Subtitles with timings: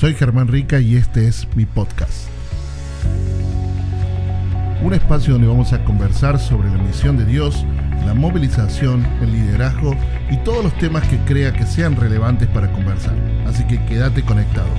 [0.00, 2.26] Soy Germán Rica y este es mi podcast.
[4.82, 7.66] Un espacio donde vamos a conversar sobre la misión de Dios,
[8.06, 9.94] la movilización, el liderazgo
[10.30, 13.14] y todos los temas que crea que sean relevantes para conversar.
[13.46, 14.70] Así que quédate conectado.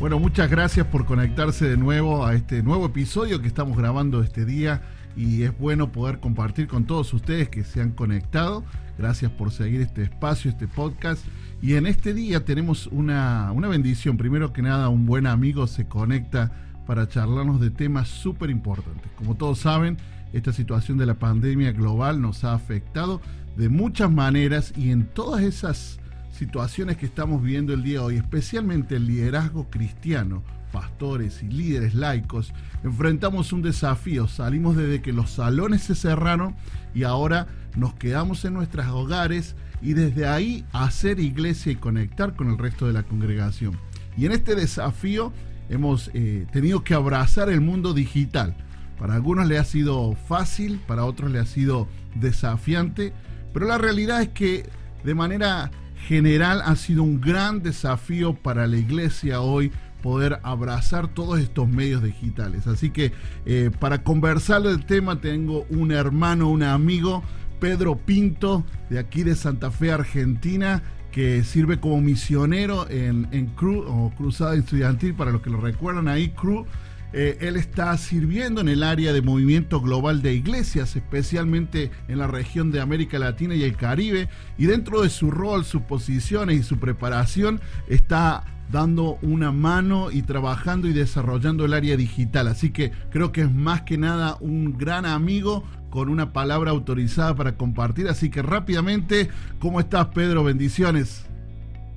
[0.00, 4.46] Bueno, muchas gracias por conectarse de nuevo a este nuevo episodio que estamos grabando este
[4.46, 4.80] día
[5.16, 8.64] y es bueno poder compartir con todos ustedes que se han conectado.
[9.02, 11.26] Gracias por seguir este espacio, este podcast.
[11.60, 14.16] Y en este día tenemos una, una bendición.
[14.16, 16.52] Primero que nada, un buen amigo se conecta
[16.86, 19.10] para charlarnos de temas súper importantes.
[19.16, 19.98] Como todos saben,
[20.32, 23.20] esta situación de la pandemia global nos ha afectado
[23.56, 25.98] de muchas maneras y en todas esas
[26.30, 31.94] situaciones que estamos viviendo el día de hoy, especialmente el liderazgo cristiano, pastores y líderes
[31.94, 34.26] laicos, enfrentamos un desafío.
[34.26, 36.56] Salimos desde que los salones se cerraron
[36.94, 42.48] y ahora nos quedamos en nuestros hogares y desde ahí hacer iglesia y conectar con
[42.48, 43.78] el resto de la congregación.
[44.16, 45.32] Y en este desafío
[45.68, 48.56] hemos eh, tenido que abrazar el mundo digital.
[48.98, 53.12] Para algunos le ha sido fácil, para otros le ha sido desafiante,
[53.52, 54.68] pero la realidad es que
[55.04, 55.70] de manera
[56.06, 59.72] general ha sido un gran desafío para la iglesia hoy
[60.02, 62.66] poder abrazar todos estos medios digitales.
[62.66, 63.12] Así que
[63.46, 67.22] eh, para conversar del tema tengo un hermano, un amigo,
[67.60, 74.12] Pedro Pinto, de aquí de Santa Fe, Argentina, que sirve como misionero en, en o
[74.16, 76.66] Cruzada Estudiantil, para los que lo recuerdan ahí, CRU.
[77.14, 82.26] Eh, él está sirviendo en el área de movimiento global de iglesias, especialmente en la
[82.26, 84.28] región de América Latina y el Caribe.
[84.56, 90.22] Y dentro de su rol, sus posiciones y su preparación, está dando una mano y
[90.22, 92.48] trabajando y desarrollando el área digital.
[92.48, 97.34] Así que creo que es más que nada un gran amigo con una palabra autorizada
[97.36, 98.08] para compartir.
[98.08, 99.28] Así que rápidamente,
[99.60, 100.42] ¿cómo estás Pedro?
[100.42, 101.26] Bendiciones.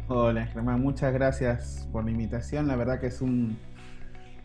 [0.09, 2.67] Hola Germán, muchas gracias por la invitación.
[2.67, 3.57] La verdad que es un,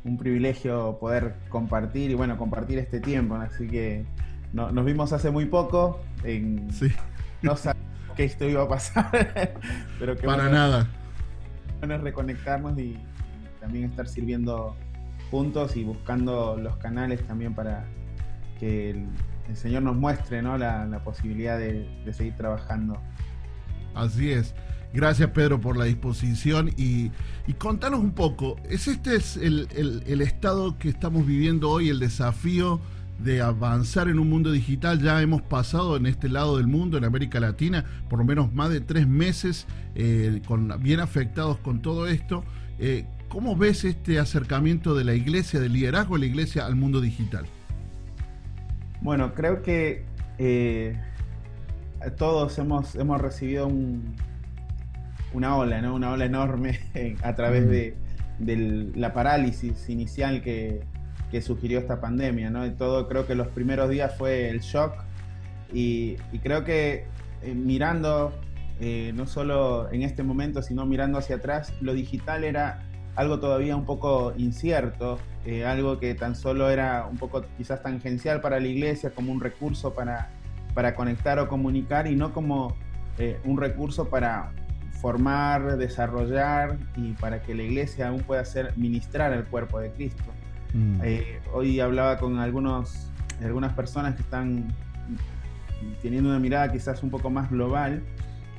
[0.05, 3.35] un privilegio poder compartir y bueno, compartir este tiempo.
[3.35, 4.07] Así que
[4.53, 6.01] nos vimos hace muy poco.
[6.23, 6.93] En, sí.
[7.43, 7.83] No sabía
[8.17, 9.11] que esto iba a pasar,
[9.99, 10.87] pero que Para nada.
[11.81, 12.97] Bueno es reconectarnos y,
[13.61, 14.75] también estar sirviendo
[15.31, 17.85] juntos y buscando los canales también para
[18.59, 19.07] que el,
[19.55, 20.57] Señor nos muestre ¿no?
[20.57, 23.01] la, posibilidad de, de seguir trabajando.
[23.95, 24.55] Así es.
[24.93, 27.11] Gracias Pedro por la disposición y,
[27.59, 32.81] contanos un poco, ¿es este es el, estado que estamos viviendo hoy, el desafío
[33.23, 35.01] de avanzar en un mundo digital?
[35.01, 38.71] Ya hemos pasado en este lado del mundo, en América Latina, por lo menos más
[38.71, 42.45] de tres meses eh, con, bien afectados con todo esto.
[42.79, 47.01] Eh, ¿Cómo ves este acercamiento de la iglesia, del liderazgo de la iglesia al mundo
[47.01, 47.47] digital?
[49.03, 50.05] Bueno, creo que
[50.39, 50.97] eh,
[52.17, 54.17] todos hemos, hemos recibido un,
[55.33, 55.95] una ola, ¿no?
[55.95, 56.81] Una ola enorme
[57.23, 57.97] a través de,
[58.97, 60.81] la parálisis inicial que,
[61.41, 62.71] sugirió esta pandemia, ¿no?
[62.73, 64.95] todo creo que los primeros días fue el shock
[65.73, 67.05] y, creo que
[67.43, 68.33] eh, mirando,
[68.81, 72.83] eh, no solo en este momento, sino mirando hacia atrás, lo digital era
[73.17, 78.41] algo todavía un poco incierto, eh, algo que tan solo era un poco quizás tangencial
[78.41, 80.31] para la iglesia como un recurso para,
[80.75, 82.77] para conectar o comunicar y no como
[83.45, 84.51] un recurso para
[85.03, 90.25] formar, desarrollar y para que la iglesia aún pueda ser ministrar el cuerpo de Cristo.
[90.73, 91.01] Mm.
[91.03, 93.11] Eh, hoy hablaba con algunos,
[93.43, 94.73] algunas personas que están
[96.03, 98.03] teniendo una mirada quizás un poco más global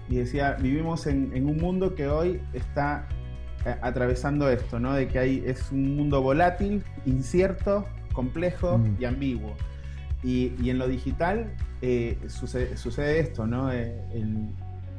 [0.10, 3.08] y decía, vivimos en, un mundo que hoy está
[3.66, 4.94] eh, atravesando esto, ¿no?
[4.94, 8.98] De que hay, es un mundo volátil, incierto, complejo mm.
[9.00, 9.56] y ambiguo.
[10.24, 13.72] Y, en lo digital eh, sucede, esto, ¿no?
[13.72, 14.50] el,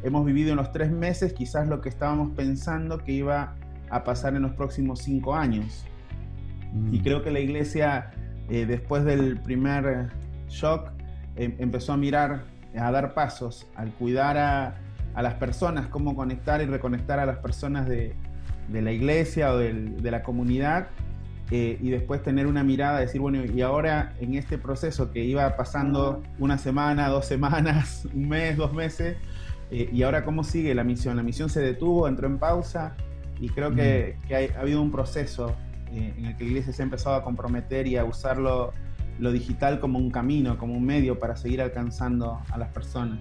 [0.03, 3.55] hemos vivido en los tres meses quizás lo que estábamos pensando que iba
[3.91, 5.85] a pasar en los próximos cinco años.
[6.93, 7.03] Y mm.
[7.03, 8.11] creo que la iglesia,
[8.49, 10.11] eh, después del primer
[10.49, 10.91] shock,
[11.37, 12.45] em, empezó a mirar,
[12.77, 14.75] a dar pasos, al cuidar a,
[15.21, 18.15] las personas, cómo conectar y reconectar a las personas de,
[18.71, 20.89] la iglesia o de la comunidad.
[21.51, 25.55] Eh, y después tener una mirada, decir, bueno, y ahora en este proceso que iba
[25.55, 29.19] pasando una semana, dos semanas, un mes, dos meses,
[29.73, 31.17] eh, ¿Y ahora cómo sigue la misión?
[31.17, 32.95] La misión se detuvo, entró en pausa
[33.41, 34.55] y creo que, mm.
[34.55, 35.57] ha habido un proceso
[35.93, 38.73] eh, en el que la iglesia se ha empezado a comprometer y a usarlo
[39.19, 43.19] lo digital como un camino, como un medio para seguir alcanzando a las personas.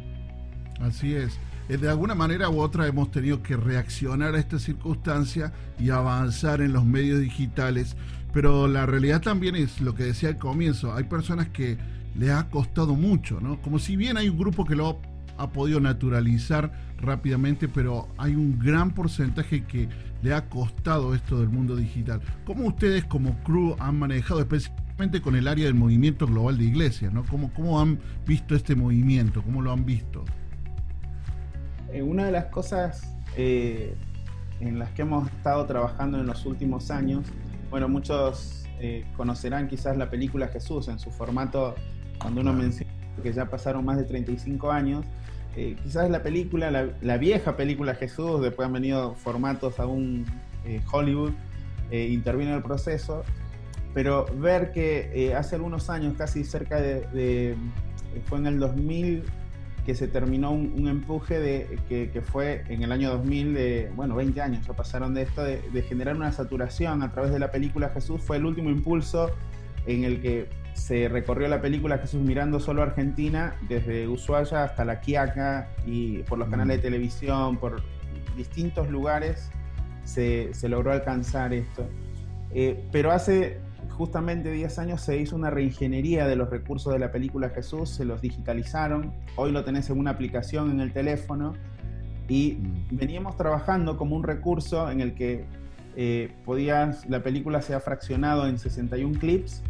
[0.79, 1.37] Así es.
[1.69, 6.61] Eh, de alguna manera u otra hemos tenido que reaccionar a esta circunstancia y avanzar
[6.61, 7.95] en los medios digitales,
[8.33, 11.77] pero la realidad también es lo que decía al comienzo, hay personas que
[12.15, 13.61] les ha costado mucho, ¿no?
[13.61, 14.99] Como si bien hay un grupo que lo
[15.37, 19.87] ha podido naturalizar rápidamente, pero hay un gran porcentaje que
[20.21, 22.21] le ha costado esto del mundo digital.
[22.45, 27.11] ¿Cómo ustedes como crew han manejado especialmente con el área del movimiento global de iglesias?
[27.13, 27.23] ¿no?
[27.23, 29.41] ¿Cómo, ¿Cómo han visto este movimiento?
[29.41, 30.23] ¿Cómo lo han visto?
[31.91, 33.95] Eh, una de las cosas eh,
[34.59, 37.25] en las que hemos estado trabajando en los últimos años,
[37.69, 41.75] bueno, muchos eh, conocerán quizás la película Jesús en su formato,
[42.19, 42.91] cuando uno menciona
[43.21, 45.05] que ya pasaron más de 35 años,
[45.55, 46.71] eh, quizás la película,
[47.01, 50.25] la, vieja película Jesús, después han venido formatos aún
[50.65, 51.33] eh, Hollywood,
[51.91, 53.23] interviene en el proceso,
[53.93, 57.57] pero ver que hace algunos años, casi cerca de,
[58.27, 59.23] fue en el 2000,
[59.85, 64.41] que se terminó un, empuje de, que, fue en el año 2000, de, bueno, 20
[64.41, 68.21] años ya pasaron de esto, de, generar una saturación a través de la película Jesús,
[68.21, 69.31] fue el último impulso
[69.85, 74.99] en el que se recorrió la película Jesús mirando solo Argentina, desde Ushuaia hasta La
[75.01, 77.81] Quiaca, y por los canales de televisión, por
[78.35, 79.51] distintos lugares,
[80.03, 81.87] se, se logró alcanzar esto.
[82.53, 83.59] Eh, pero hace
[83.89, 88.05] justamente 10 años se hizo una reingeniería de los recursos de la película Jesús, se
[88.05, 91.53] los digitalizaron, hoy lo tenés en una aplicación en el teléfono
[92.27, 92.97] y mm.
[92.97, 95.45] veníamos trabajando como un recurso en el que
[95.95, 99.61] eh, podías, la película se ha fraccionado en 61 clips,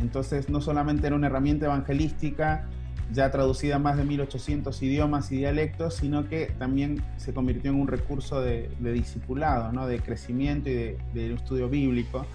[0.00, 2.64] entonces no solamente era una herramienta evangelística
[3.12, 7.80] ya traducida a más de 1800 idiomas y dialectos, sino que también se convirtió en
[7.80, 9.86] un recurso de, discipulado, ¿no?
[9.86, 12.26] de crecimiento y de, de estudio bíblico.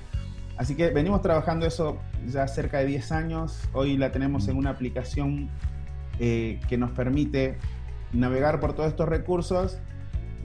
[0.57, 1.97] Así que venimos trabajando eso
[2.27, 3.69] ya cerca de 10 años.
[3.73, 5.49] Hoy la tenemos en una aplicación
[6.19, 7.57] eh, que nos permite
[8.11, 9.79] navegar por todos estos recursos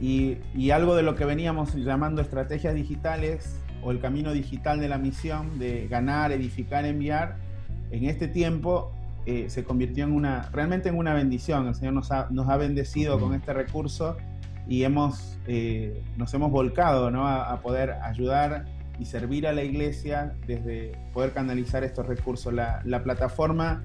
[0.00, 0.38] y,
[0.70, 5.58] algo de lo que veníamos llamando estrategias digitales o el camino digital de la misión
[5.58, 7.36] de ganar, edificar, enviar,
[7.90, 8.92] en este tiempo
[9.26, 11.68] eh, se convirtió en una, realmente en una bendición.
[11.68, 14.16] El Señor nos ha, nos ha bendecido con este recurso
[14.68, 17.26] y hemos, eh, nos hemos volcado ¿no?
[17.26, 18.66] a, a poder ayudar
[18.98, 22.52] y servir a la iglesia desde poder canalizar estos recursos.
[22.52, 23.82] La, plataforma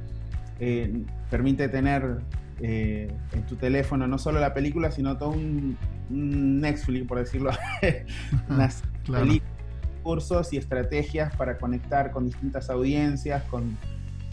[0.60, 2.20] eh, permite tener
[2.62, 5.78] en tu teléfono no solo la película, sino todo un,
[6.10, 7.52] Netflix, por decirlo,
[8.50, 8.84] unas
[10.10, 13.78] cursos y estrategias para conectar con distintas audiencias, con,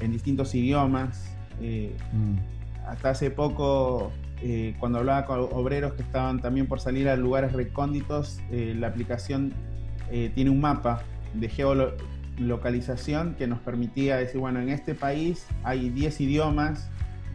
[0.00, 1.37] en distintos idiomas.
[1.61, 2.88] Eh, mm.
[2.88, 4.12] Hasta hace poco
[4.78, 9.55] cuando hablaba con obreros que estaban también por salir a lugares recónditos, la aplicación
[10.11, 11.02] eh, tiene un mapa
[11.34, 16.88] de geolocalización que nos permitía decir, bueno, en este país hay 10 idiomas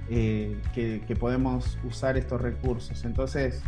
[0.09, 3.03] eh, que, podemos usar estos recursos.
[3.03, 3.61] Entonces,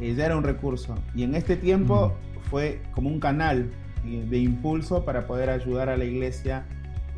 [0.00, 0.94] eh, ya era un recurso.
[1.14, 2.14] Y en este tiempo
[2.50, 3.70] fue como un canal
[4.04, 6.64] de impulso para poder ayudar a la iglesia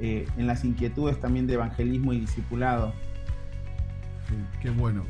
[0.00, 2.92] en las inquietudes también de evangelismo y discipulado.
[4.60, 5.04] qué bueno.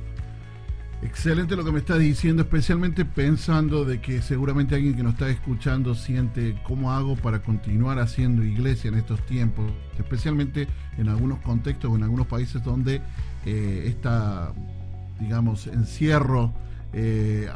[1.05, 5.29] Excelente lo que me estás diciendo, especialmente pensando de que seguramente alguien que nos está
[5.29, 10.67] escuchando siente cómo hago para continuar haciendo iglesia en estos tiempos, especialmente
[10.97, 13.03] en algunos contextos o en algunos países donde
[13.45, 14.55] eh, esta,
[15.21, 16.55] digamos, encierro,
[16.97, 17.49] eh,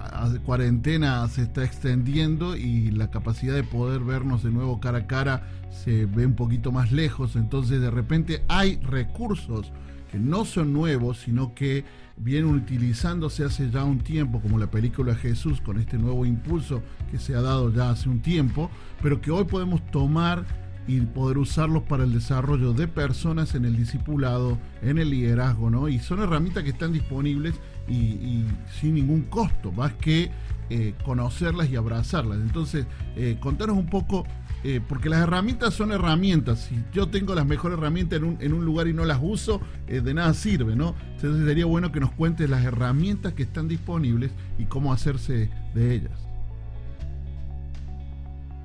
[0.45, 5.49] cuarentena se está extendiendo y la capacidad de poder vernos de nuevo cara a cara
[5.71, 9.73] se ve un poquito más lejos, entonces de repente hay recursos
[10.11, 11.85] que no son nuevos, sino que
[12.17, 17.19] vienen utilizándose hace ya un tiempo, como la película Jesús, con este nuevo impulso que
[17.19, 18.71] se ha dado ya hace un tiempo,
[19.03, 20.45] pero que hoy podemos tomar
[20.89, 25.89] y poder usarlos para el desarrollo de personas en el discipulado, en el liderazgo, ¿no?
[25.89, 27.55] Y son herramientas que están disponibles
[27.89, 28.45] y,
[28.81, 30.31] sin ningún costo, más que
[30.71, 32.39] eh, conocerlas y abrazarlas.
[32.39, 34.27] Entonces, eh, contanos un poco
[34.65, 36.61] eh, porque las herramientas son herramientas.
[36.61, 40.15] Si yo tengo las mejores herramientas en un, lugar y no las uso, eh, de
[40.15, 40.95] nada sirve, ¿no?
[41.15, 45.95] Entonces sería bueno que nos cuentes las herramientas que están disponibles y cómo hacerse de
[45.95, 46.27] ellas.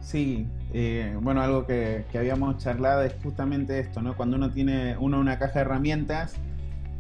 [0.02, 4.16] Sí, eh, bueno, algo que, que, habíamos charlado es justamente esto, ¿no?
[4.16, 6.36] Cuando uno tiene uno una caja de herramientas,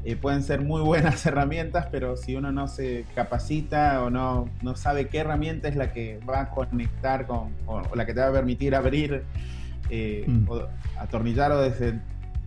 [0.05, 4.75] eh, pueden ser muy buenas herramientas, pero si uno no se capacita o no, no
[4.75, 8.27] sabe qué herramienta es la que va a conectar con, o, la que te va
[8.27, 9.23] a permitir abrir,
[9.89, 10.49] eh, mm.
[10.49, 10.61] o
[10.99, 11.61] atornillar o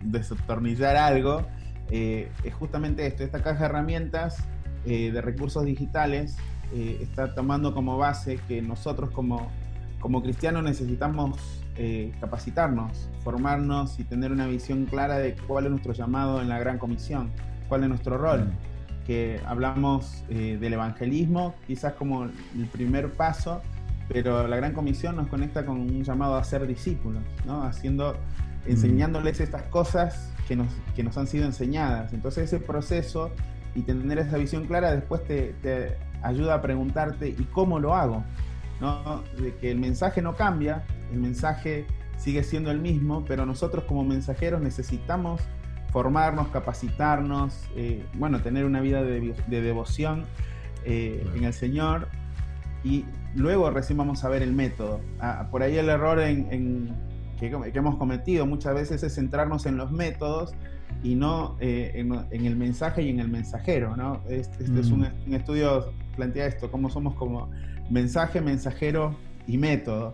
[0.03, 1.45] desatornillar algo,
[1.89, 3.23] eh, es justamente esto.
[3.23, 4.43] Esta caja de herramientas
[4.85, 6.37] de recursos digitales
[6.73, 9.51] está tomando como base que nosotros como,
[9.99, 11.37] como cristianos necesitamos
[12.19, 16.77] capacitarnos, formarnos y tener una visión clara de cuál es nuestro llamado en la gran
[16.79, 17.31] comisión
[17.67, 18.45] cuál es nuestro rol.
[18.45, 19.05] Mm.
[19.05, 23.61] Que hablamos eh, del evangelismo, quizás como el primer paso,
[24.09, 27.63] pero la Gran Comisión nos conecta con un llamado a ser discípulos, ¿no?
[27.63, 28.71] Haciendo, mm.
[28.71, 32.11] enseñándoles estas cosas que nos, que nos han sido enseñadas.
[32.13, 33.31] Entonces ese proceso
[33.75, 38.23] y tener esa visión clara después te, te ayuda a preguntarte, ¿y cómo lo hago?
[38.79, 39.23] ¿No?
[39.41, 41.85] De que el mensaje no cambia, el mensaje
[42.17, 45.41] sigue siendo el mismo, pero nosotros como mensajeros necesitamos
[45.91, 50.25] formarnos, capacitarnos, eh, bueno, tener una vida de, devoción
[50.85, 52.07] eh, en el Señor
[52.83, 53.05] y
[53.35, 54.99] luego recién vamos a ver el método.
[55.19, 56.93] Ah, por ahí el error en,
[57.39, 60.53] que, hemos cometido muchas veces es centrarnos en los métodos
[61.03, 63.95] y no eh, en, el mensaje y en el mensajero.
[63.95, 64.21] ¿no?
[64.29, 65.27] Este, es un, mm.
[65.27, 67.49] un, estudio plantea esto, cómo somos como
[67.89, 69.15] mensaje, mensajero
[69.47, 70.13] y método.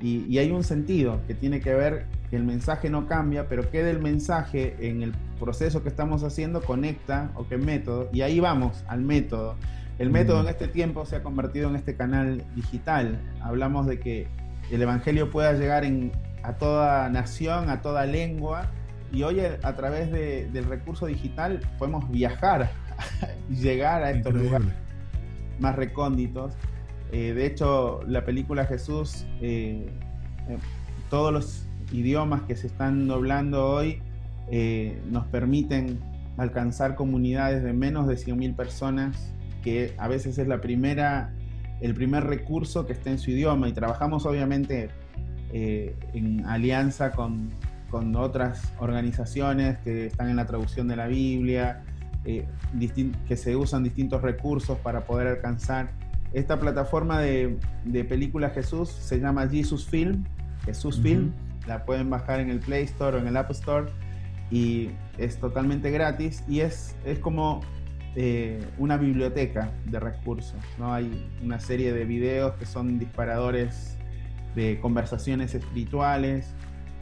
[0.00, 3.82] Y, hay un sentido que tiene que ver que el mensaje no cambia, pero que
[3.82, 8.08] del mensaje en el proceso que estamos haciendo conecta o qué método.
[8.12, 9.54] Y ahí vamos al método.
[9.98, 13.20] El método en este tiempo se ha convertido en este canal digital.
[13.40, 14.26] Hablamos de que
[14.70, 15.84] el Evangelio pueda llegar
[16.42, 18.70] a toda nación, a toda lengua.
[19.12, 22.70] Y hoy a través del recurso digital podemos viajar
[23.48, 24.68] y llegar a estos lugares
[25.60, 26.54] más recónditos.
[27.14, 29.86] Eh, de hecho, la película Jesús, eh,
[30.48, 30.58] eh,
[31.10, 34.02] todos los idiomas que se están doblando hoy
[35.10, 36.00] nos permiten
[36.36, 41.32] alcanzar comunidades de menos de 100.000 personas, que a veces es la primera,
[41.80, 43.68] el primer recurso que está en su idioma.
[43.68, 44.90] Y trabajamos obviamente
[45.52, 47.48] en alianza con,
[47.90, 51.84] con, otras organizaciones que están en la traducción de la Biblia,
[52.24, 56.03] que se usan distintos recursos para poder alcanzar
[56.34, 60.24] esta plataforma de, de películas Jesús se llama Jesus Film,
[60.64, 61.32] Jesús Film.
[61.66, 63.86] La pueden bajar en el Play Store o en el App Store
[64.50, 67.62] y es totalmente gratis y es, es como
[68.16, 70.60] eh, una biblioteca de recursos.
[70.78, 70.92] ¿no?
[70.92, 73.96] Hay una serie de videos que son disparadores
[74.54, 76.52] de conversaciones espirituales.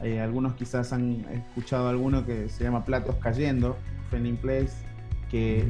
[0.02, 3.76] Eh, algunos quizás han escuchado alguno que se llama Platos Cayendo,
[4.10, 4.72] Fending Place,
[5.30, 5.66] que,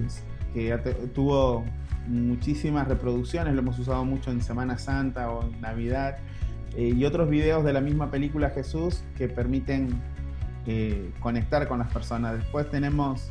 [0.55, 0.77] que
[1.15, 1.65] tuvo
[2.07, 6.19] muchísimas reproducciones, lo hemos usado mucho en Semana Santa o en Navidad,
[6.77, 10.01] eh, y otros videos de la misma película Jesús que permiten
[10.67, 12.39] eh, conectar con las personas.
[12.39, 13.31] Después tenemos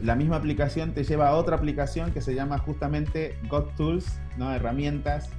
[0.00, 4.52] la misma aplicación, te lleva a otra aplicación que se llama justamente God Tools, ¿no?
[4.52, 5.30] herramientas,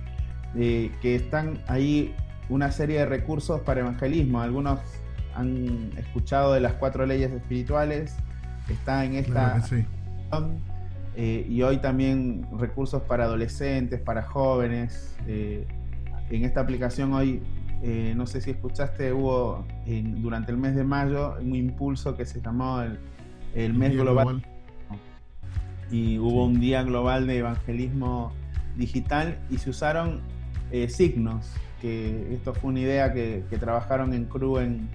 [0.56, 2.14] eh, que están ahí
[2.50, 4.42] una serie de recursos para evangelismo.
[4.42, 4.80] Algunos
[5.36, 8.16] han escuchado de las cuatro leyes espirituales,
[8.68, 9.64] está en esta...
[11.16, 15.18] Eh, y hoy también recursos para adolescentes, para jóvenes.
[15.28, 15.66] Eh,
[16.30, 17.42] en esta aplicación hoy,
[17.82, 19.66] eh, no sé si escuchaste, hubo
[20.18, 22.82] durante el mes de mayo un impulso que se llamó
[23.56, 24.46] el, mes global.
[25.92, 28.32] Y hubo un día global de evangelismo
[28.78, 30.22] digital y se usaron
[30.88, 31.52] signos,
[31.82, 34.88] que esto fue una idea que, trabajaron en CRU en,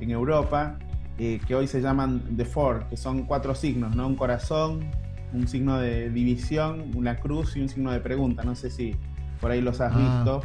[0.00, 0.78] en Europa
[1.18, 4.06] eh, que hoy se llaman The Four, que son cuatro signos, ¿no?
[4.06, 4.90] Un corazón,
[5.32, 8.42] un signo de división, una cruz y un signo de pregunta.
[8.44, 8.96] No sé si
[9.40, 9.98] por ahí los has ah.
[9.98, 10.42] visto.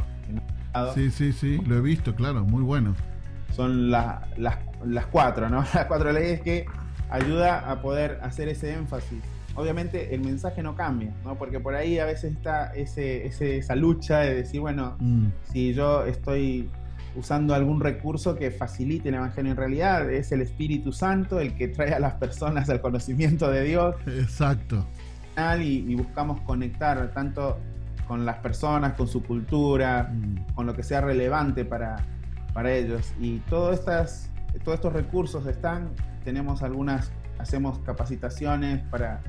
[0.94, 2.94] Sí, sí, sí, lo he visto, claro, muy bueno.
[3.54, 5.58] Son las, las cuatro, ¿no?
[5.74, 6.64] Las cuatro leyes que
[7.10, 9.18] ayuda a poder hacer ese énfasis.
[9.54, 11.34] Obviamente el mensaje no cambia, ¿no?
[11.34, 15.26] Porque por ahí a veces está ese, esa lucha de decir, bueno, mm.
[15.52, 16.70] si yo estoy
[17.14, 19.52] usando algún recurso que facilite el Evangelio.
[19.52, 23.64] En realidad es el Espíritu Santo el que trae a las personas al conocimiento de
[23.64, 23.96] Dios.
[24.06, 24.86] Exacto.
[25.60, 27.58] Y, buscamos conectar tanto
[28.06, 30.54] con las personas, con su cultura, mm.
[30.54, 32.04] con lo que sea relevante para,
[32.52, 33.12] para ellos.
[33.18, 34.30] Y todos, estas,
[34.62, 35.90] todos estos recursos están,
[36.24, 39.22] tenemos algunas, hacemos capacitaciones para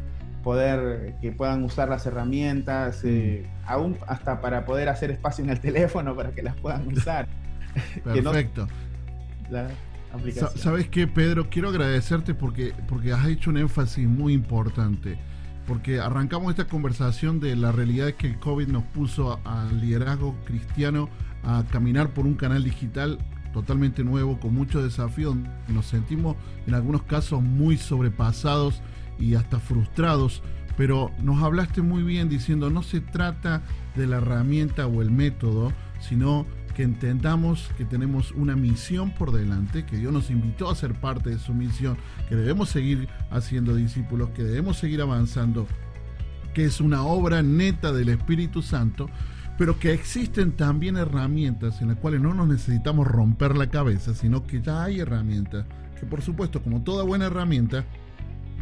[0.44, 3.08] poder que puedan usar las herramientas, mm.
[3.08, 7.28] eh, aún hasta para poder hacer espacio en el teléfono para que las puedan usar.
[8.03, 8.68] Perfecto.
[10.56, 11.50] ¿Sabes qué, Pedro?
[11.50, 15.18] Quiero agradecerte porque, porque has hecho un énfasis muy importante.
[15.68, 21.10] Porque arrancamos esta conversación de la realidad que el COVID nos puso al liderazgo cristiano
[21.44, 23.18] a caminar por un canal digital
[23.53, 25.36] totalmente nuevo, con muchos desafíos.
[25.68, 26.36] Nos sentimos
[26.68, 28.82] en algunos casos muy sobrepasados
[29.20, 30.44] y hasta frustrados.
[30.75, 33.62] Pero nos hablaste muy bien diciendo no se trata
[33.96, 39.86] de la herramienta o el método, sino que entendamos que tenemos una misión por delante,
[39.86, 44.30] que Dios nos invitó a ser parte de su misión, que debemos seguir haciendo discípulos,
[44.30, 45.68] que debemos seguir avanzando,
[46.53, 49.10] que es una obra neta del Espíritu Santo,
[49.58, 54.46] pero que existen también herramientas en las cuales no nos necesitamos romper la cabeza, sino
[54.48, 55.65] que ya hay herramientas,
[56.00, 57.86] que por supuesto, como toda buena herramienta,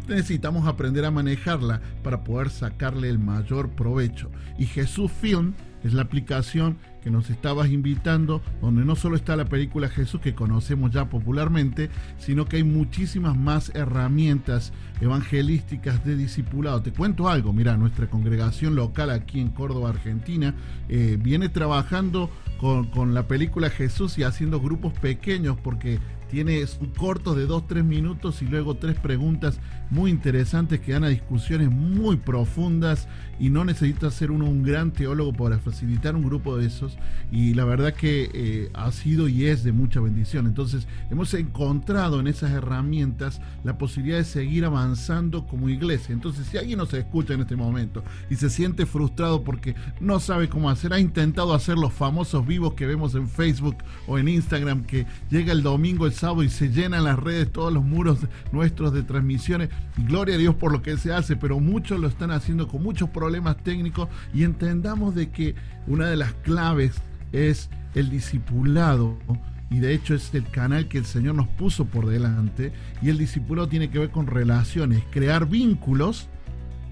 [0.08, 4.30] necesitamos aprender a manejarla para poder sacarle el mayor provecho.
[4.58, 5.54] Y Jesús Film
[5.84, 10.34] es la aplicación que nos estabas invitando, donde no solo está la película Jesús que
[10.34, 16.82] conocemos ya popularmente, sino que hay muchísimas más herramientas evangelísticas de discipulado.
[16.82, 20.54] Te cuento algo, mira, nuestra congregación local aquí en Córdoba, Argentina,
[20.88, 25.98] eh, viene trabajando con, con la película Jesús y haciendo grupos pequeños porque
[26.32, 26.64] tiene
[26.96, 29.60] cortos de 2-3 minutos y luego tres preguntas
[29.90, 33.06] muy interesantes que dan a discusiones muy profundas
[33.38, 36.96] y no necesita ser uno un gran teólogo para facilitar un grupo de esos
[37.30, 40.46] y la verdad que eh, ha sido y es de mucha bendición.
[40.46, 46.14] Entonces hemos encontrado en esas herramientas la posibilidad de seguir avanzando como iglesia.
[46.14, 50.48] Entonces si alguien nos escucha en este momento y se siente frustrado porque no sabe
[50.48, 54.84] cómo hacer, ha intentado hacer los famosos vivos que vemos en Facebook o en Instagram
[54.84, 56.12] que llega el domingo, el
[56.42, 58.20] y se llenan las redes, todos los muros
[58.52, 59.70] nuestros de transmisiones.
[59.96, 63.10] Gloria a Dios por lo que se hace, pero muchos lo están haciendo con muchos
[63.10, 65.56] problemas técnicos y entendamos de que
[65.88, 66.94] una de las claves
[67.32, 69.18] es el discipulado
[69.68, 73.18] y de hecho es el canal que el Señor nos puso por delante y el
[73.18, 76.28] discipulado tiene que ver con relaciones, crear vínculos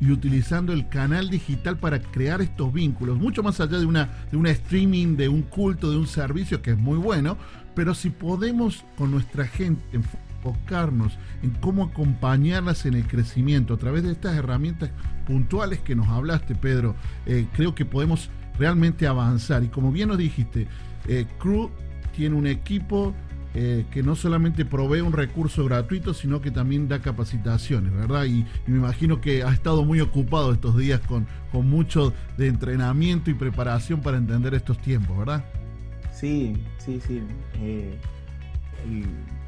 [0.00, 4.36] y utilizando el canal digital para crear estos vínculos, mucho más allá de una de
[4.38, 7.36] un streaming, de un culto, de un servicio que es muy bueno,
[7.74, 14.02] pero si podemos con nuestra gente enfocarnos en cómo acompañarlas en el crecimiento a través
[14.02, 14.90] de estas herramientas
[15.26, 16.94] puntuales que nos hablaste, Pedro,
[17.26, 19.62] eh, creo que podemos realmente avanzar.
[19.62, 20.66] Y como bien nos dijiste,
[21.06, 21.70] eh, Crew
[22.14, 23.14] tiene un equipo
[23.52, 28.24] eh, que no solamente provee un recurso gratuito, sino que también da capacitaciones, ¿verdad?
[28.26, 33.28] Y, me imagino que ha estado muy ocupado estos días con, con mucho de entrenamiento
[33.28, 35.44] y preparación para entender estos tiempos, ¿verdad?
[36.20, 37.22] Sí, sí, sí.
[37.62, 37.98] Eh,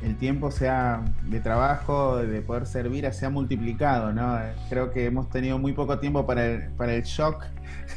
[0.02, 4.38] el, tiempo sea de trabajo, de poder servir, se ha multiplicado, ¿no?
[4.70, 7.44] Creo que hemos tenido muy poco tiempo para el, para el shock,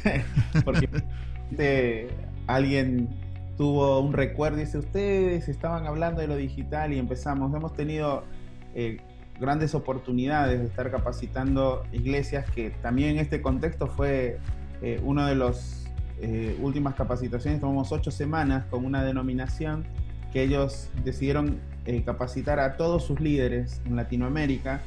[0.64, 0.88] porque
[2.46, 3.08] alguien
[3.56, 8.24] tuvo un recuerdo y dice, ustedes estaban hablando de lo digital y empezamos, hemos tenido
[8.74, 8.98] eh,
[9.40, 14.38] grandes oportunidades de estar capacitando iglesias que también en este contexto fue
[14.82, 15.85] eh, uno de los
[16.20, 19.84] eh, últimas capacitaciones, tomamos ocho semanas con una denominación
[20.32, 24.80] que ellos decidieron eh, capacitar a todos sus líderes en Latinoamérica.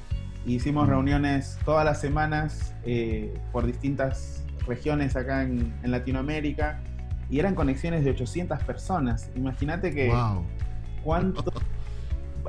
[0.45, 0.89] Hicimos mm.
[0.89, 6.81] reuniones todas las semanas eh, por distintas regiones acá en, Latinoamérica
[7.29, 9.29] y eran conexiones de 800 personas.
[9.35, 10.11] Imagínate que
[11.03, 11.53] cuánto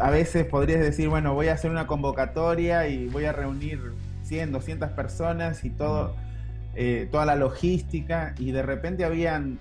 [0.01, 4.53] a veces podrías decir, bueno, voy a hacer una convocatoria y voy a reunir 100,
[4.53, 6.15] 200 personas y todo.
[6.15, 6.30] Mm.
[6.75, 9.59] Eh, toda la logística y de repente habían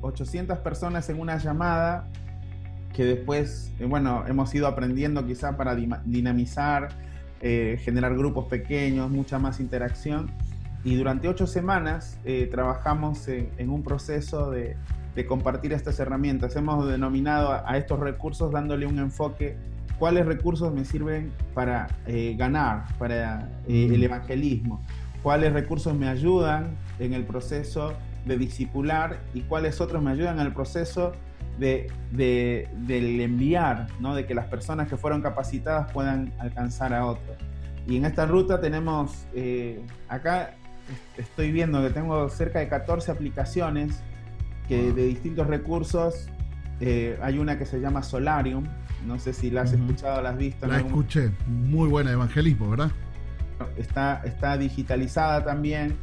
[0.00, 2.08] 800 personas en una llamada
[2.94, 6.88] que después, eh, bueno, hemos ido aprendiendo quizá para dinamizar,
[7.42, 10.30] eh, generar grupos pequeños, mucha más interacción.
[10.84, 12.18] Y durante ocho semanas
[12.50, 14.76] trabajamos en, un proceso de,
[15.26, 16.54] compartir estas herramientas.
[16.54, 19.56] Hemos denominado a, estos recursos dándole un enfoque
[19.98, 21.88] cuáles recursos me sirven para
[22.36, 24.80] ganar, para el evangelismo
[25.22, 30.46] cuáles recursos me ayudan en el proceso de discipular y cuáles otros me ayudan en
[30.46, 31.12] el proceso
[31.58, 34.14] de, del enviar, ¿no?
[34.14, 37.36] de que las personas que fueron capacitadas puedan alcanzar a otros.
[37.86, 40.54] Y en esta ruta tenemos, eh, acá
[41.16, 44.02] estoy viendo que tengo cerca de 14 aplicaciones
[44.68, 46.28] que de distintos recursos.
[46.80, 48.64] Eh, hay una que se llama Solarium,
[49.06, 50.66] no sé si la has escuchado, la has visto.
[50.66, 52.90] La escuché, muy buena evangelismo, ¿verdad?
[53.76, 55.96] Está, está digitalizada también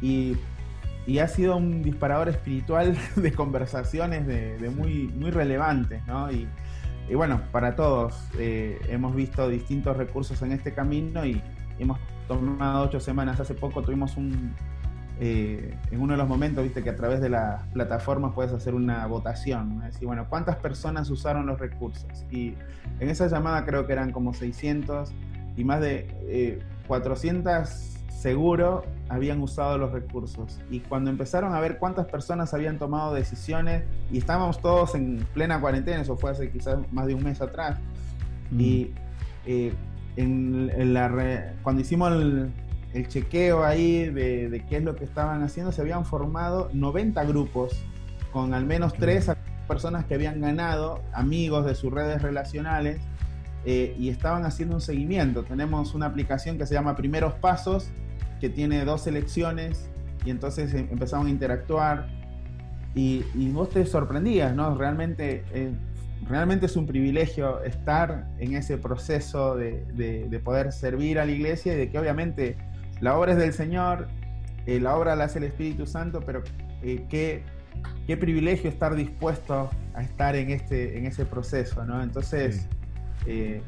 [0.00, 0.36] y,
[1.20, 6.02] ha sido un disparador espiritual de conversaciones de, muy, muy relevantes,
[7.08, 11.42] Y, bueno, para todos eh, hemos visto distintos recursos en este camino y
[11.78, 13.40] hemos tomado ocho semanas.
[13.40, 14.54] Hace poco tuvimos un,
[15.20, 18.74] eh, en uno de los momentos, viste que a través de las plataformas puedes hacer
[18.74, 22.26] una votación, decir, bueno, ¿cuántas personas usaron los recursos?
[22.30, 22.54] Y
[22.98, 25.12] en esa llamada creo que eran como 600
[25.56, 26.62] y más de eh,
[26.92, 27.70] 400
[28.20, 30.60] seguro habían usado los recursos.
[30.70, 35.58] Y cuando empezaron a ver cuántas personas habían tomado decisiones, y estábamos todos en plena
[35.58, 37.78] cuarentena, eso fue hace quizás más de un mes atrás,
[38.50, 38.60] mm.
[38.60, 38.92] y
[39.46, 39.72] eh,
[40.16, 42.52] en, la cuando hicimos el,
[43.08, 47.72] chequeo ahí de, qué es lo que estaban haciendo, se habían formado 90 grupos
[48.34, 49.32] con al menos tres
[49.66, 53.00] personas que habían ganado, amigos de sus redes relacionales,
[53.64, 55.44] eh, y estaban haciendo un seguimiento.
[55.44, 57.90] Tenemos una aplicación que se llama Primeros Pasos,
[58.40, 59.88] que tiene dos selecciones
[60.24, 62.08] y entonces em, empezaron a interactuar
[62.94, 63.22] y,
[63.52, 64.76] vos te sorprendías, ¿no?
[64.76, 65.72] Realmente eh,
[66.28, 71.76] realmente es un privilegio estar en ese proceso de, poder servir a la iglesia y
[71.76, 72.56] de que obviamente
[73.00, 74.08] la obra es del Señor,
[74.66, 76.42] eh, la obra la hace el Espíritu Santo, pero
[76.82, 77.42] eh, qué,
[78.06, 82.02] qué, privilegio estar dispuesto a estar en, este, en ese proceso, ¿no?
[82.02, 82.68] Entonces,
[83.26, 83.62] eh,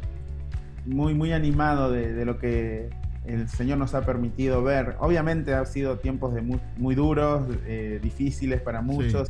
[0.86, 2.90] muy, muy animado de, lo que
[3.24, 4.96] el Señor nos ha permitido ver.
[5.00, 7.46] Obviamente ha sido tiempos de muy, duros,
[8.02, 9.28] difíciles para muchos,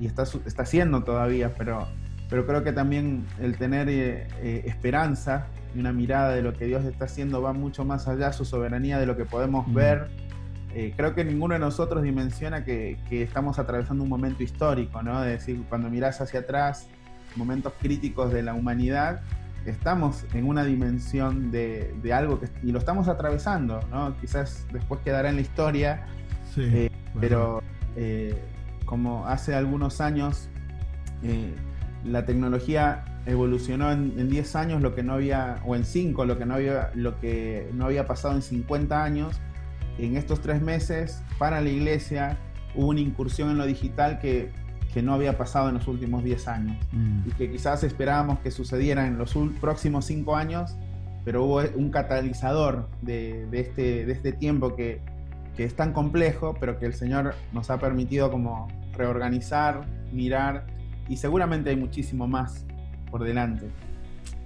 [0.00, 1.86] y está, está siendo todavía, pero
[2.32, 6.64] pero creo que también el tener eh, eh, esperanza y una mirada de lo que
[6.64, 10.08] Dios está haciendo va mucho más allá, su soberanía de lo que podemos ver.
[10.74, 15.22] Eh, creo que ninguno de nosotros dimensiona que, estamos atravesando un momento histórico, ¿no?
[15.22, 16.88] Es decir, cuando miras hacia atrás,
[17.36, 19.22] momentos críticos de la humanidad,
[19.66, 24.16] estamos en una dimensión de, algo que, y lo estamos atravesando, ¿no?
[24.20, 26.06] Quizás después quedará en la historia,
[27.20, 27.62] pero
[28.84, 30.48] como hace algunos años
[32.04, 36.46] la tecnología evolucionó en 10 años lo que no había, o en 5, lo que
[36.46, 39.40] no había, lo que no había pasado en 50 años.
[39.98, 42.38] En estos tres meses, para la iglesia,
[42.74, 44.50] hubo una incursión en lo digital que,
[44.92, 47.28] que no había pasado en los últimos 10 años mm.
[47.28, 50.76] y que quizás esperábamos que sucediera en los próximos 5 años,
[51.24, 55.00] pero hubo un catalizador de, de, este, de este tiempo que,
[55.56, 60.66] que es tan complejo, pero que el Señor nos ha permitido como reorganizar, mirar
[61.08, 62.66] y seguramente hay muchísimo más
[63.10, 63.66] por delante.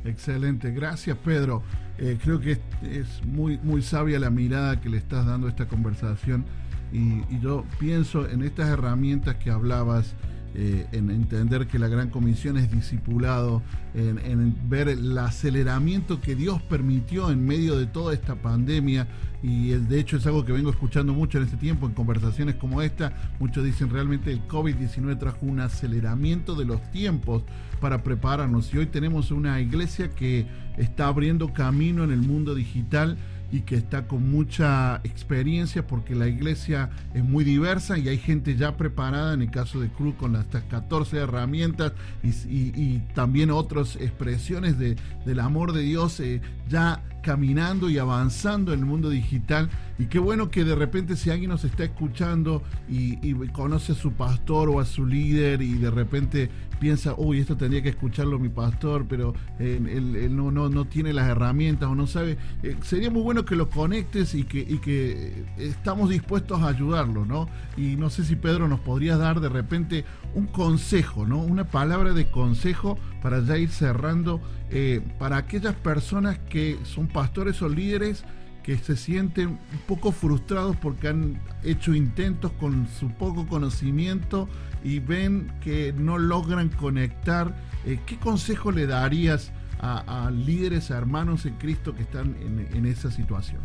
[0.05, 1.63] Excelente, gracias Pedro.
[1.99, 5.67] Eh, creo que es, muy, muy sabia la mirada que le estás dando a esta
[5.67, 6.45] conversación
[6.93, 10.15] y, y yo pienso en estas herramientas que hablabas
[10.59, 13.61] eh, en entender que la gran comisión es discipulado,
[13.93, 19.07] en, ver el aceleramiento que Dios permitió en medio de toda esta pandemia.
[19.43, 22.81] Y de hecho es algo que vengo escuchando mucho en este tiempo en conversaciones como
[22.81, 27.43] esta, muchos dicen realmente el COVID-19 trajo un aceleramiento de los tiempos
[27.79, 30.47] para prepararnos y hoy tenemos una iglesia que
[30.79, 33.19] está abriendo camino en el mundo digital
[33.51, 38.57] y que está con mucha experiencia porque la iglesia es muy diversa y hay gente
[38.57, 44.79] ya preparada, en el caso de Cruz, con estas 14 herramientas y, también otras expresiones
[44.79, 49.69] de, del amor de Dios eh, ya caminando y avanzando en el mundo digital.
[49.99, 53.17] Y qué bueno que de repente si alguien nos está escuchando y,
[53.49, 57.83] conoce a su pastor o a su líder y de repente piensa, uy, esto tendría
[57.83, 62.07] que escucharlo mi pastor, pero eh, él, no, no, no, tiene las herramientas o no
[62.07, 66.69] sabe, eh, sería muy bueno que lo conectes y que, y que estamos dispuestos a
[66.69, 67.49] ayudarlo, ¿no?
[67.77, 71.39] Y no sé si Pedro nos podría dar de repente un consejo, ¿no?
[71.39, 77.63] Una palabra de consejo para ya ir cerrando, eh, para aquellas personas que son pastores
[77.63, 78.25] o líderes
[78.63, 84.51] que se sienten un poco frustrados porque han hecho intentos con su poco conocimiento
[84.85, 89.51] y ven que no logran conectar, eh, ¿qué consejo le darías
[89.81, 92.37] a, líderes, a hermanos en Cristo que están
[92.75, 93.63] en, esa situación?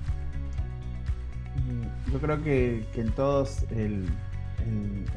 [2.10, 4.06] Yo creo que, en todos el,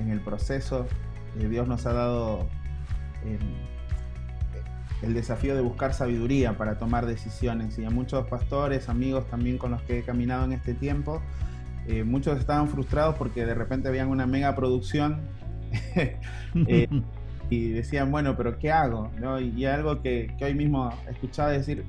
[0.00, 0.88] en el proceso
[1.38, 2.48] eh, Dios nos ha dado
[3.24, 3.38] eh,
[5.02, 7.78] el desafío de buscar sabiduría para tomar decisiones.
[7.78, 11.20] Y a muchos pastores, amigos también con los que he caminado en este tiempo,
[11.86, 15.20] eh, muchos estaban frustrados porque de repente habían una mega producción
[17.50, 19.10] y decían, bueno, pero ¿qué hago?
[19.40, 21.84] Y, algo que, que, hoy mismo escuchaba decir,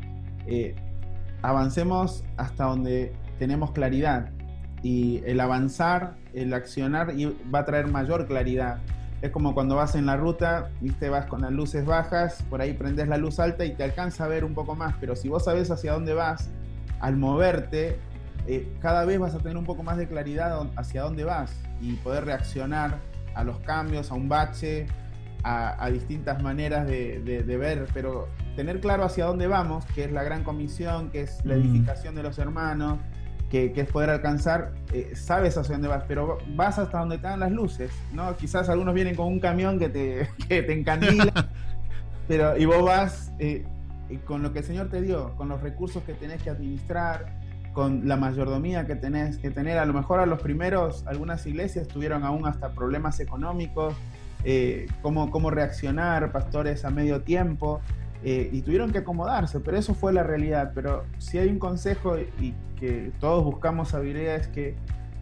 [1.42, 4.32] avancemos hasta donde tenemos claridad
[4.86, 7.14] y el avanzar, el accionar
[7.54, 8.78] va a traer mayor claridad
[9.26, 12.74] es como cuando vas en la ruta, viste, vas con las luces bajas, por ahí
[12.74, 15.46] prendes la luz alta y te alcanza a ver un poco más, pero si vos
[15.46, 16.50] sabes hacia dónde vas,
[17.00, 18.00] al moverte,
[18.48, 21.94] eh, cada vez vas a tener un poco más de claridad hacia dónde vas y
[21.94, 23.00] poder reaccionar
[23.34, 24.88] a los cambios, a un bache,
[25.48, 30.44] a, distintas maneras de, ver, pero tener claro hacia dónde vamos, que es la gran
[30.44, 31.60] comisión, que es la mm.
[31.60, 32.98] edificación de los hermanos,
[33.50, 37.52] que, es poder alcanzar, eh, sabes hacia dónde vas, pero vas hasta donde están las
[37.52, 38.36] luces, ¿no?
[38.36, 41.50] Quizás algunos vienen con un camión que te, que te encandila,
[42.28, 43.66] pero, y vos vas eh,
[44.26, 47.40] con lo que el Señor te dio, con los recursos que tenés que administrar,
[47.74, 49.78] con la mayordomía que tenés que tener.
[49.78, 53.94] A lo mejor a los primeros, algunas iglesias tuvieron aún hasta problemas económicos,
[54.46, 57.82] eh, cómo, cómo reaccionar, pastores a medio tiempo.
[58.24, 60.72] Eh, y tuvieron que acomodarse, pero eso fue la realidad.
[60.74, 64.76] Pero si hay un consejo y que todos buscamos sabiduría es que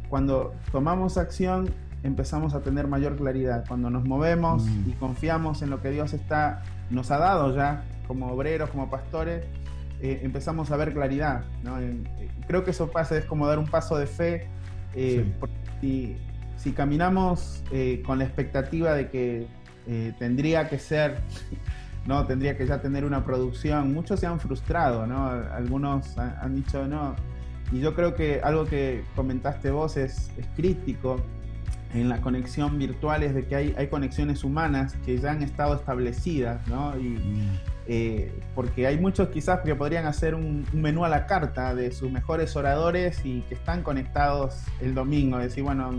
[0.10, 1.70] cuando tomamos acción
[2.04, 3.66] empezamos a tener mayor claridad.
[3.68, 4.90] Cuando nos movemos mm.
[4.90, 9.46] y confiamos en lo que Dios está, nos ha dado ya como obreros, como pastores,
[10.02, 11.44] eh, empezamos a ver claridad.
[11.80, 14.48] Eh, creo que eso pasa, es como dar un paso de fe.
[15.82, 16.18] si,
[16.58, 17.64] si, caminamos
[18.06, 19.48] con la expectativa de que
[20.20, 21.18] tendría que ser
[22.06, 23.94] no, tendría que ya tener una producción.
[23.94, 25.28] Muchos se han frustrado, ¿no?
[25.28, 27.16] Algunos han, dicho no.
[27.72, 31.18] Y yo creo que algo que comentaste vos es, es crítico
[31.94, 35.76] en la conexión virtual es de que hay, hay conexiones humanas que ya han estado
[35.76, 36.98] establecidas, ¿no?
[36.98, 37.60] Y, mm.
[37.88, 42.12] eh, porque hay muchos quizás que podrían hacer un, menú a la carta de sus
[42.12, 45.92] mejores oradores y que están conectados el domingo, decir, bueno,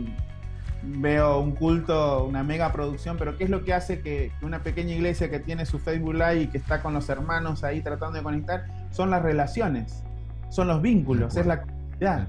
[0.87, 4.94] veo un culto, una mega producción, pero ¿qué es lo que hace que, una pequeña
[4.94, 8.23] iglesia que tiene su Facebook Live y que está con los hermanos ahí tratando de
[8.23, 8.66] conectar?
[8.90, 10.03] Son las relaciones,
[10.51, 12.29] son los vínculos, es la comunidad.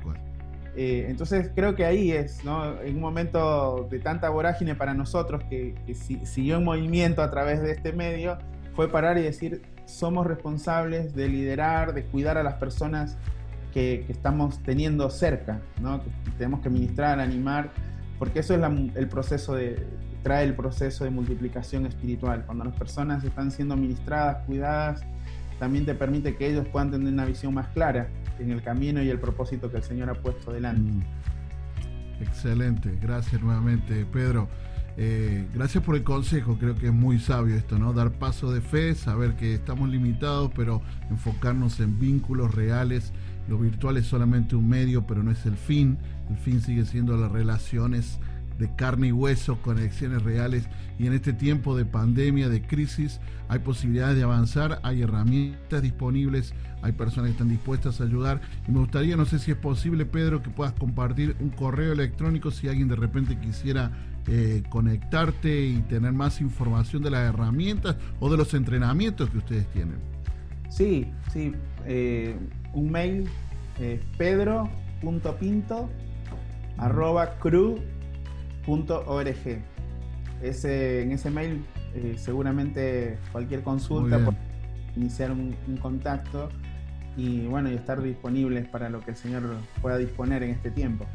[0.78, 2.82] Eh, entonces creo que ahí es, ¿no?
[2.82, 5.76] En un momento de tanta vorágine para nosotros que,
[6.24, 8.38] siguió en movimiento a través de este medio,
[8.76, 13.18] fue parar y decir, somos responsables de liderar, de cuidar a las personas
[13.74, 16.04] que, estamos teniendo cerca, ¿no?
[16.04, 17.72] Que tenemos que ministrar, animar
[18.20, 18.62] porque eso es
[18.96, 19.86] el proceso de,
[20.24, 22.44] trae el proceso de multiplicación espiritual.
[22.46, 25.04] Cuando las personas están siendo ministradas, cuidadas,
[25.60, 28.08] también te permite que ellos puedan tener una visión más clara
[28.40, 30.92] en el camino y el propósito que el Señor ha puesto delante.
[30.92, 31.04] Mm.
[32.22, 34.48] Excelente, gracias nuevamente Pedro.
[34.98, 37.92] Eh, gracias por el consejo, creo que es muy sabio esto, ¿no?
[37.92, 43.12] Dar paso de fe, saber que estamos limitados, pero enfocarnos en vínculos reales.
[43.50, 45.98] Lo virtual es solamente un medio, pero no es el fin.
[46.30, 48.20] El fin sigue siendo las relaciones
[48.58, 50.70] de carne y hueso, conexiones reales.
[50.98, 56.54] Y en este tiempo de pandemia, de crisis, hay posibilidades de avanzar, hay herramientas disponibles,
[56.82, 58.40] hay personas que están dispuestas a ayudar.
[58.66, 62.50] Y me gustaría, no sé si es posible, Pedro, que puedas compartir un correo electrónico
[62.50, 63.92] si alguien de repente quisiera
[64.28, 69.68] eh, conectarte y tener más información de las herramientas o de los entrenamientos que ustedes
[69.68, 69.98] tienen.
[70.70, 71.54] Sí, sí.
[71.86, 72.36] Eh,
[72.74, 73.30] un mail,
[73.80, 75.90] eh, pedro.pinto
[76.78, 77.82] arroba cru.org.
[80.42, 84.20] Ese, en ese mail eh, seguramente cualquier consulta
[84.98, 86.50] iniciar un, un, contacto
[87.16, 89.44] y bueno, y estar disponibles para lo que el Señor
[89.82, 91.06] pueda disponer en este tiempo.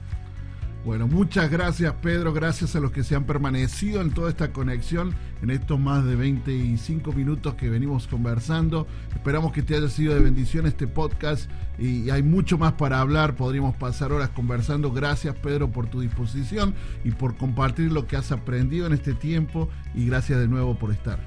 [0.82, 5.14] Bueno, muchas gracias Pedro, gracias a los que se han permanecido en toda esta conexión,
[5.42, 8.86] en estos más de 25 minutos que venimos conversando.
[9.14, 13.36] Esperamos que te haya sido de bendición este podcast y hay mucho más para hablar,
[13.36, 14.90] podríamos pasar horas conversando.
[14.90, 19.68] Gracias Pedro por tu disposición y por compartir lo que has aprendido en este tiempo
[19.94, 21.18] y gracias de nuevo por estar.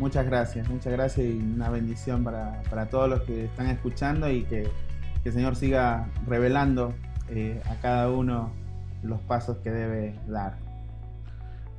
[0.00, 4.68] Muchas gracias, muchas gracias y una bendición para, todos los que están escuchando y que,
[5.22, 6.92] que el Señor siga revelando
[7.28, 8.52] eh, a cada uno
[9.02, 10.58] los pasos que debe dar.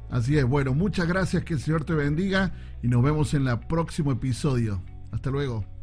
[0.10, 2.52] Así es, bueno, muchas gracias, que el Señor te bendiga
[2.84, 4.82] y nos vemos en el próximo episodio.
[5.12, 5.75] Hasta luego.